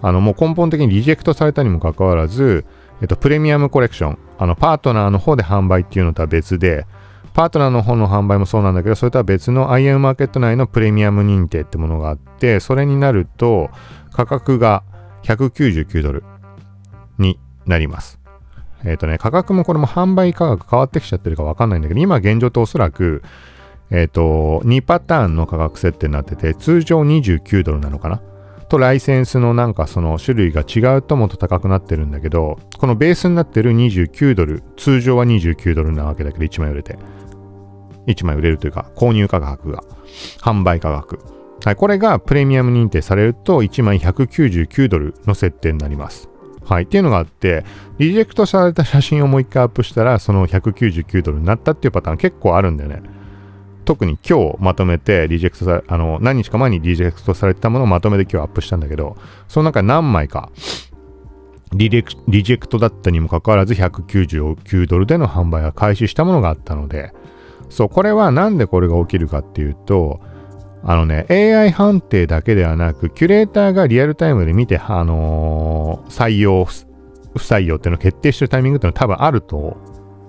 [0.00, 2.64] あの、もう根本的にリジェクトされたにもかかわらず、
[3.00, 6.86] えっと、プレミアムコレクション、あの、パートナーの方で販売っていうのとは別で、
[7.34, 13.70] パートナーの方の販売もそうなんだけど、それとは別の IM マーケット内のプレミアム認定ってものがあって、それになると
[14.12, 14.82] 価格が
[15.24, 16.24] 199ドル
[17.18, 18.18] になります。
[18.84, 23.22] えっ、ー、とね、価格もこれも販売価格変わってきちゃってるかわかんないんだけど、今現状とおそらく、
[23.90, 28.20] えっ、ー、と、2パターンの価格設定になってて、通常29ドルなのかな？
[28.72, 36.98] とライセンスのなんかその種類が違うともっと高くなってるんだけど、このベースになってる29ドル、通常は29ドルなわけだけど1枚売れて。
[38.06, 39.82] 1枚売れるというか、購入価格が、
[40.40, 41.20] 販売価格。
[41.64, 46.28] はい、これがプレミアム認定されると1枚199ドルの設定になります。
[46.64, 46.84] はい。
[46.84, 47.64] っていうのがあって、
[47.98, 53.02] リジェクトされた写真をもう一回アップしたら、その199ドルになったっていうパターン結構あるんだよね。
[53.84, 59.16] 特に今日まとめてリジェクトされ、あの、何日か前にリジェクトされたものをまとめて今日アップしたんだけど、
[59.48, 60.50] その中何枚か
[61.74, 67.12] リジェクトだったにもかかわらず199ドルでの販売が開始したものがあったので、
[67.72, 70.20] そう、これはなんでこれが起きるかっていうと、
[70.84, 76.74] あのね、AI 判定だけではなく、キュレーターがリアルタイムで見て、あのー、採用、不
[77.36, 79.78] 採用っていうのを決定してるタイミングっていうのは多分あると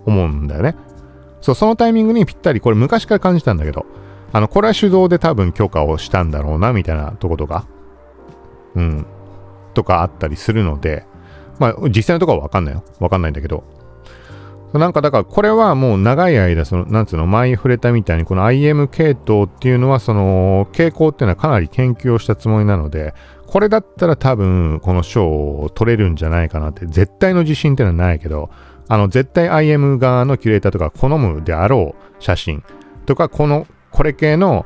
[0.06, 0.76] 思うんだよね。
[1.42, 3.86] そう、そのタイミングにぴったり、これ昔から感じたんだけど、
[4.32, 7.68] あの、これは手動で多分許可をしたんだろうな、みたいなとことか、
[8.76, 9.06] うん、
[9.74, 11.06] とかあったりするので、
[11.60, 12.84] まあ、実際のところはわかんないよ。
[13.00, 13.64] わかんないんだけど、
[14.80, 23.14] なんかだからこれはもう長い間、その、なんつうの、前に触れたみたいに、この IM 系統っていうのは、その、傾向っていうのはかなり研究をしたつもりなので、
[23.46, 28.50] これだったら多分、この賞を取れるんじゃないかなって、絶対の自信っていうのはないけど、
[28.88, 32.64] あの、絶対 IM 側のキュレーターとか好むであろう写真。
[33.06, 34.66] とか、この、これ系の、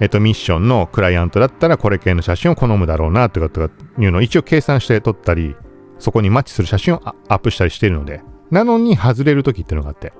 [0.00, 5.54] えっと、ミッションのクライアントだったら、これ系の写真を好むだろうな、とか、とかいうのを一応計算して撮ったり、
[5.98, 8.20] そこにマッチする写真をアップしたりしているので、
[8.50, 10.12] なのに外れる時っていうのがあって。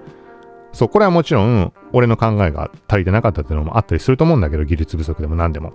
[0.72, 5.72] そう、これはもちろん、俺の考えが足りてなかったっていうのもあったりすると思うんだけど、技術不足でも何でも。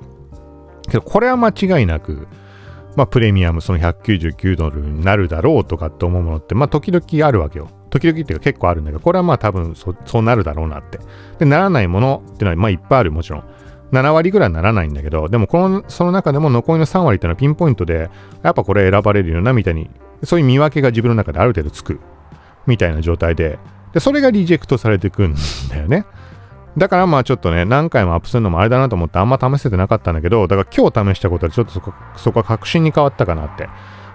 [0.88, 2.28] けど、これは間違いなく、
[2.96, 7.70] まあ、プレミアムその199ドルになるだろうとかって思うものって、まあ、時々あるわけよ。
[7.90, 11.00] 時々っていうか結構あるんだけど、これはまあ多分そそうなるだろうなって。
[11.38, 13.44] で、ならないものっていうのはまあいっぱいある、もちろん。
[13.92, 18.10] 7割ぐらいならないんだけど、でもこの、その中でも残りの3割っていうのはピンポイントで、
[18.42, 19.90] やっぱこれ選ばれるよな、みたいに、
[20.24, 22.00] そういう見分けが自分の中である程度つく。
[22.68, 23.60] みたいな状態で、
[23.94, 25.36] で、それがリジェクトされてくん
[25.70, 26.06] だよね。
[26.78, 33.68] だからまあちょっとね、何回もアップするのもあれだなと思ってあんま試せてなかったんだけど、だから今日試したことはちょっとそこそこは確信に変わったかなって。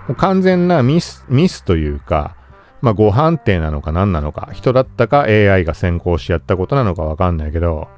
[0.08, 2.34] もう完全なミス、ミスというか、
[2.80, 7.88] まあご判定なのか何なのか、人だったか AI が先行しやったことなのかわかんないけど、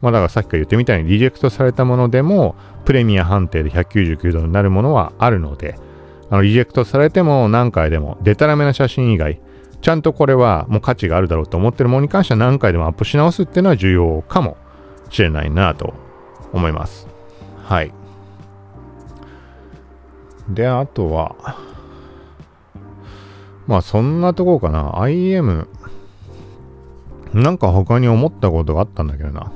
[0.00, 5.76] まあだからさっきから言ってみたいにリジェクトされたものでも、プレミア判定で199度になるものはあるので、
[6.30, 9.40] あのリジェクトされても何回でも、デタラメな写真以外、
[9.84, 14.56] ちゃんとこれはもう価値があるだろうと思ってるものに関しては何回でもアップし直すっていうのは重要かも
[15.10, 15.92] しれないなと
[16.54, 17.06] 思います。
[17.64, 17.92] はい。
[20.48, 21.36] で、あとは、
[23.66, 24.92] まあそんなとこかな。
[24.92, 25.66] IM、
[27.34, 29.52] なんか他に思ったことがあったんだけどな。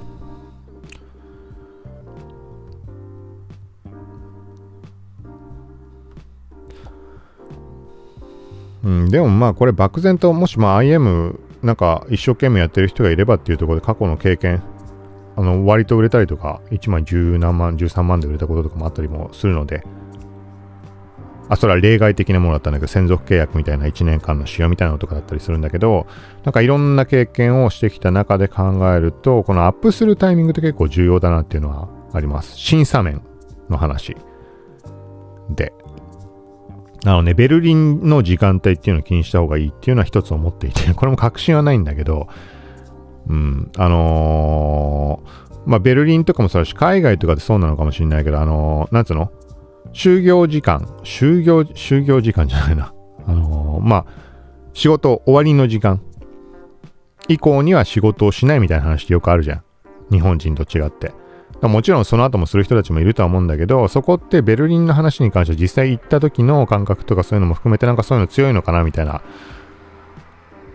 [8.89, 14.63] うん、でもまあこれ漠然ともしま IM なんか一生懸命やってる人がいればっていうところで過去の経験
[15.37, 19.85] あの割と売れたりとか1枚10何万13万で売れたこととかもあったりもするので
[21.51, 26.07] あそれは例外的なものだったんだけど専属契約みたいな1年間の使用みたいなのとかだったりするんだけど
[26.45, 32.57] なんかいろんな経験をしてきた中で考えるとこのアップするタイミングって結構重要だなっていうのはあります。
[32.57, 33.23] 審査面
[33.69, 34.17] の話
[35.51, 35.75] で。
[37.05, 42.29] あのね、ベルリンの時間帯っていうのを気にした方がいいっていうのは一つ思っていて、 これも確信はないんだけど、
[43.29, 49.31] うん、あのー、まあ、ベルリンとかもそうだし、海外とかでそうなのかもしれないけど、あのー、なんつうの？
[49.93, 52.93] 就業時間、就業、就業時間じゃないな。
[53.27, 54.07] あのー、まあ、
[54.73, 56.01] 仕事終わりの時間
[57.29, 59.63] 以降には仕事をしないみたいな話ってよくあるじゃん。
[60.11, 61.13] 日本人と違って。
[61.63, 69.23] もちろんその後もする人たちもいるとは思うんだけど、そこってベルリンの話に関しては実際行った時の感覚とかそういうのも含めてなんかそういうの強いのかなみたいな。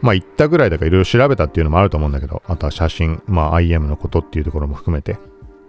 [0.02, 5.18] まあ行ったぐらいだからいろいろ調べたっていうのもあると思うんだけど、あとは写真、まあ IM のことっていうところも含めて。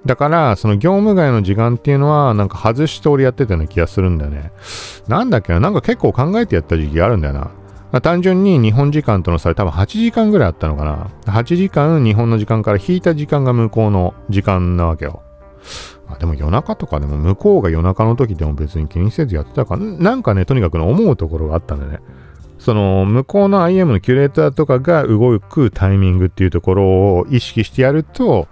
[0.04, 4.52] だから、その業務外の時間っていうのは、なんか外して俺やってたような気がするんだよね。
[5.08, 7.50] なんだっけな、なんか結構考えてやった時期があるんだよな。
[7.94, 11.12] まあ、単純に日本時間との差で多分8時間ぐらいあったのかな。
[11.32, 15.22] 8時間日本の時間から引いた時間が向こうの時間なわけよ。
[16.08, 22.00] あでも夜中とかでも向こうが夜中の時でも別に気にせずやってたから、なんかね、とにかく、ね、思うところがあったんでね。
[22.58, 26.84] その向こうの IM のキュレーターとかが動くタイミングっていうところ
[27.18, 28.48] を意識してやると、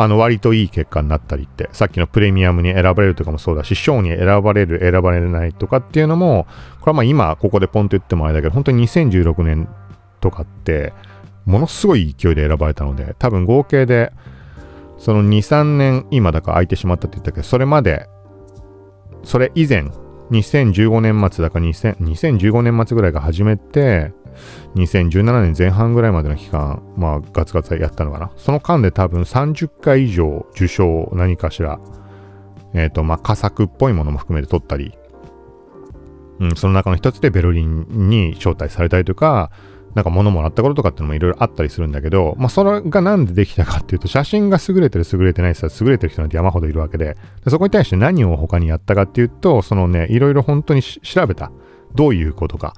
[0.00, 6.46] あの割といい結果になったりって、さっきのプレミアムに選ばれるとかもそうだし、賞に選ばれる、選ばれないとかっていうのも、
[6.78, 9.68] これはまあ今ここでポンと言ってもあれだけど、本当に2016年
[10.20, 10.92] とかって、
[11.46, 14.12] ものすごい勢いで選ばれたので、多分合計で、
[14.98, 18.08] その2、3年今だから空いてしまったって言ったけど、それまで、
[19.24, 19.90] それ以前、
[20.30, 24.12] 2015年末だか2015年末ぐらいが始めて、
[24.74, 28.30] 2017年前半ぐらいまでの期間、まあ、ガツガツやったのかな。
[28.36, 31.80] その間で多分30回以上受賞何かしら、
[32.74, 34.92] えっ、ー、と、まあ、佳作っぽいものも含めて取ったり、
[36.40, 39.50] うん、その中の一つでベルリンに招待されたりとか、
[39.94, 51.50] なんか物もらったこととかっていうのもいろいろあったりするんだけど、まあそれがなんでできたかっていうと、写真が優れてる優れてない人は優れてる人なんて山ほどいるわけで、でそこに対して何を他にやったかっていうと、そのね、いろいろ本当に調べた。
[51.94, 52.74] どういうことか。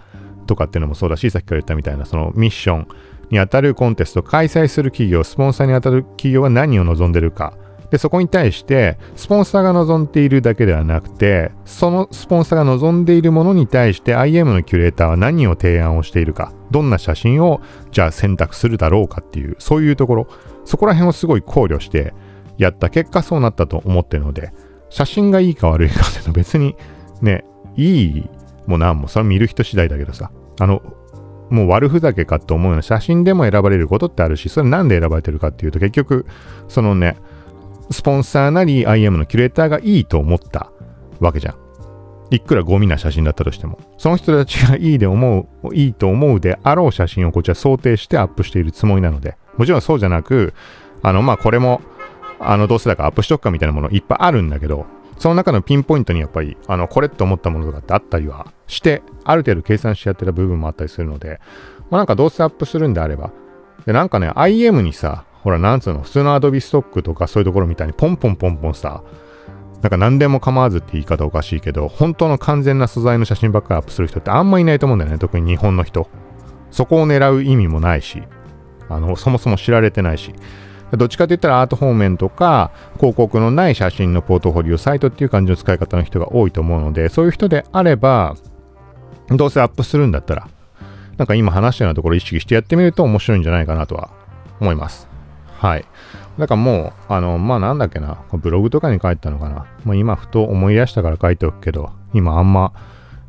[0.47, 2.89] とかっていうのもそうだし、さっきから言ったみたいな、そのミッション
[3.31, 7.55] に当たるコンテスト、開催する企業、スポンサーに当たる企業は何を望んでるか。
[7.91, 20.29] で、そこに対して、スポンサーが望んでいるだけではなくて、そのスポンサーが望んでいるものに対して IM のキュレーターは何を提案をしているか、どんな写真をじゃあ選択するだろうかっていう、そういうところ、
[20.65, 22.15] そこら辺をすごい考慮して
[22.59, 24.53] やった結果そうなったと思ってるので、
[24.89, 26.77] 写真がいいか悪いかっていうのは 別に
[27.23, 27.45] ね、
[27.77, 28.31] いい
[28.67, 30.83] もなんも、それ見る人次第だけどさ、あの、
[31.51, 36.27] もう悪ふざけかと思うような写真でも選ばれることってあるし、それなんで選ばれてるかっていうと、結局、
[36.69, 37.17] そのね、
[37.91, 40.71] スポンサーなり IM のキュレーターがいいと思った
[41.19, 41.55] わけじゃん。
[42.31, 43.79] いくらゴミな写真だったとしても。
[43.99, 50.55] その人たちがいいで思う、いいと思うであろう写真をこちら想定してアップしているつもりなので、もちろんそうじゃなく、
[51.03, 51.83] あの、まあ、これも、
[52.39, 54.87] あの、どうせだからアップしとくかみたいなものいっぱいあるんだけど、
[55.19, 61.41] その中のピンポイントにやっぱり、あの、これって思ったものとかってあったりはして、ある程度計算してやってた部分もあったりするので、
[61.91, 63.33] まあ、なんかどうせアップするんであれば、
[63.85, 69.03] で、なんかね、IM にさ、ほら、なんつうの、普通の Adobe ストックとかそういうところみたいにポンポンポンポンさ、
[69.83, 76.09] なんか何でも構わずって言い方おかしいけど、本当の完全な素材の写真ばっかりアップする人ってあんまいないと思うんだよね、特に日本の人。
[76.71, 78.23] そこを狙う意味もないし、
[78.89, 80.35] あの、そもそも知られてないし。
[80.93, 88.35] どっちかといったらアート方面とか広告のない写真のポートフォリオサイトっていう感じの使い方の人が多いと思うので、そういう人であれば、
[89.29, 90.49] どうせアップするんだったら、
[91.17, 94.11] なんか今話したようなところ意識してやってみると面白いんじゃないかなとは
[94.61, 95.10] 思います。
[95.61, 95.85] はい。
[96.39, 99.67] だからもう、あの、まあなんだっけな、ブログとかに書いたのかな。
[99.85, 102.73] まあ今ふと思い出したから書いておくけど、今あんま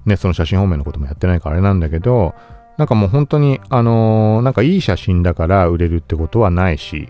[0.05, 2.33] ね、その写真方面のこともやってないからあれなんだけど、
[2.77, 7.09] なんかもう本当に、あのー、なんかいい写真だから売れるってことはないし、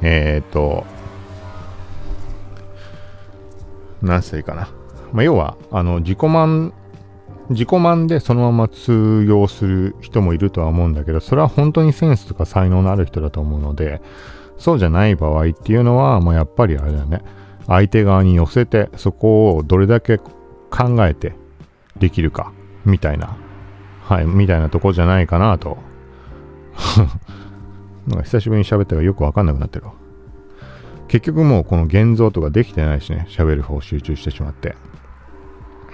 [0.00, 0.86] えっ、ー、と、
[4.00, 4.68] 何歳かな。
[5.12, 6.72] まあ、要は、あの、自己満、
[7.50, 14.02] 自己満でそのまま通用する人もいるとは思うんだけど、それは本当にセンスとか才能のある人だと思うので、
[14.58, 17.22] そうじゃない場合っていうのは、もうやっぱりあれだね。
[17.66, 20.26] 相手側に寄せて、そこをどれだけ考
[21.06, 21.34] えて
[21.98, 22.52] できるか、
[22.84, 23.36] みたいな、
[24.02, 25.78] はい、みたいなとこじゃないかなと
[28.08, 29.92] なんか久しぶりに喋ったからよくわかんなくなってるわ。
[31.08, 34.76] 結局もうこの現像とかできてないしね、喋る方集中してしまって。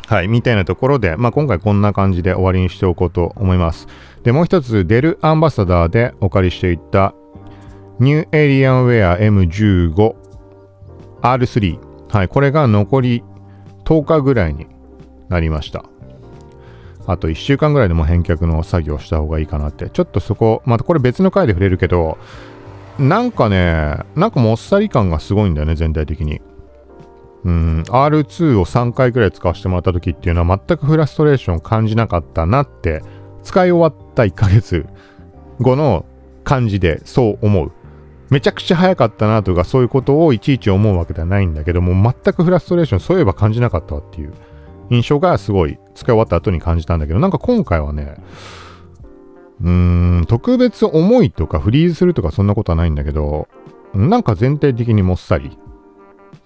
[0.07, 3.87] はい、みたいなところで、まあ、今回こんな感じで終わりにしておこうと思います。
[4.23, 7.15] で、もう一つ、デルアンバサダーでお借りしていた
[8.01, 10.15] ニューエイリアンウェア M15
[11.23, 11.79] R3。
[12.11, 13.25] はい、これが残り
[13.85, 14.67] 10日ぐらいに
[15.29, 15.85] なりました。
[17.07, 19.91] あと1週間ぐらいでも返却の作業した方がいいかなって。
[19.91, 22.19] ちょっとそこ、またこれ別の回で触れるけど、
[22.99, 26.41] なんかね、なんかもっさり感がすごいんだよね、全体的に。
[27.45, 33.03] うん、R2 を3回くらい使わせてもらった時っていうのは全くフラストレーション感じなかったなって
[33.43, 34.87] 使い終わった1ヶ月
[35.61, 36.07] 後の
[36.43, 37.73] 感じでそう思う。
[38.31, 44.33] めちゃくちゃ早かったなとかそういうことをいちいち思うわけではないんだけども全くフラストレーションそういえば感じなかったっていう
[44.91, 48.17] 印象がすごい使い終わった後に感じたんだけどなんか今回はね
[49.61, 53.47] うーん特別重いとかフリーズするとかそんなことはないんだけど
[53.95, 55.57] なんか全体的にもっさり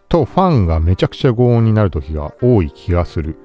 [0.09, 3.37] とファンがめちゃくちゃ轟音になる時が多い気がする。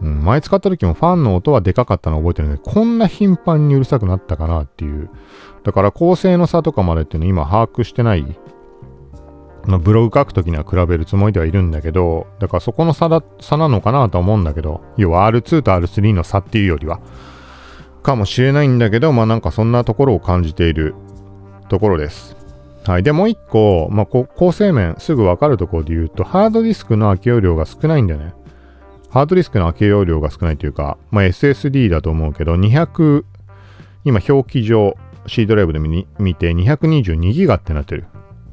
[0.00, 5.10] うん、前使った時もファンの音はでかかったの覚えてるんで、こんな頻繁にうるさくなったかなっていう。
[5.62, 8.24] だから構成の差とかまでっていうの今把握してない。
[9.66, 17.00] まあ、ブログ書くときには比べるつもりではいるんだけど、だからそこの差だ、差なのかなと思うんだけど、要は R2 と R3 の差っていうよりは、
[18.02, 20.94] かもしれないんだけど、まあなんかそんなところを感じている
[21.70, 22.43] ところです。
[22.86, 23.02] はい。
[23.02, 28.34] で、もう一個、まあ、構成面、すぐわかるところで言うと、ハードディスクの空き容量が少ないんだよね。
[29.10, 33.24] ハードディスクの空き容量が少ないというか、まあ、SSD だと思うけど、200、
[34.04, 36.04] 今表記上、C ドライブで見
[36.34, 38.04] て222ギガってなってる。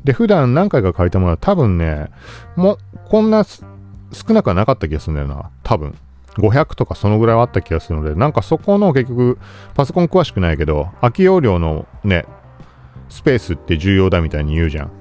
[0.05, 2.09] で、普段何回か借りたものは多分ね、
[2.55, 2.77] もう、
[3.09, 5.49] こんな少なくはなかった気がするんだよな。
[5.63, 5.93] 多分。
[6.38, 9.38] 500とかそのぐらいはあった気がするので、なんかそこの結局、
[9.73, 12.25] パソコン詳しくないけど、空き容量のね、
[13.12, 14.91] スペースって重要だみたいに言うじゃん。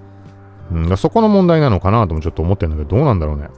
[0.73, 3.49] うん、そこの問題なのかなともちょっと思ってるんだけど、どうなんだろうね。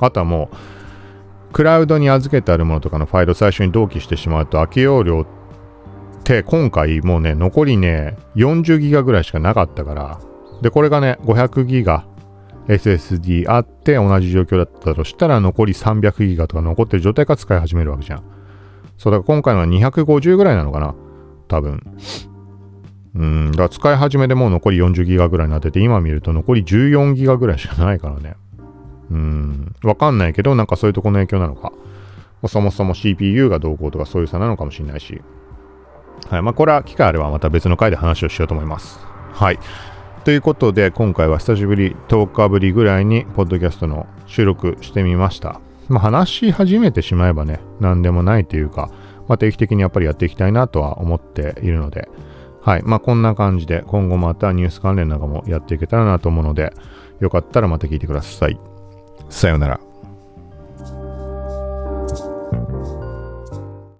[0.00, 5.26] あとはもう、クラウドに預けてあるものとかのファイルを最初に同期してしまうと、空き容量っ
[6.24, 10.20] て今回もうね、残りね、40ギガぐらいしかなかったから、
[10.62, 12.04] で、これがね、500ギガ
[12.68, 18.22] SSD あって同じ状況だったとしたら、残り300ギガとか残ってる状態から使い始めるわけじゃん。
[18.98, 20.94] そうだから今回のは250ぐらいなのかな
[21.48, 21.82] 多分。
[23.14, 28.36] うん、だ使い始めでもう残り40ギガぐらいになってて、今見ると残り14ギガぐらいしかないからね。
[29.10, 31.72] うん、わかんないけど、なんかそういうとこの影響なのか。
[32.48, 35.20] そもそも CPU がどうこうとかそういう差なのかもしれないし。
[36.28, 36.42] はい。
[36.42, 38.98] まあ、これは機会あればまた別の回で話をしようと思います。
[39.32, 39.58] はい。
[40.24, 45.60] ということで、今回は久しぶり、10日ぶりぐらいに、ポッドキャストの収録してみました。
[45.88, 48.90] まあ、話し始めてしまえばね、何でもないというか、
[49.28, 52.08] まあ、定期的にやっぱりやっていきたいなとは思っているので、
[52.62, 52.82] はい。
[52.84, 56.72] まあ、こんな感じで、今後またニュース関連なんかもやっていけたらなと思うので、
[57.20, 58.58] よかったらまた聞いてください。
[59.28, 59.91] さようなら。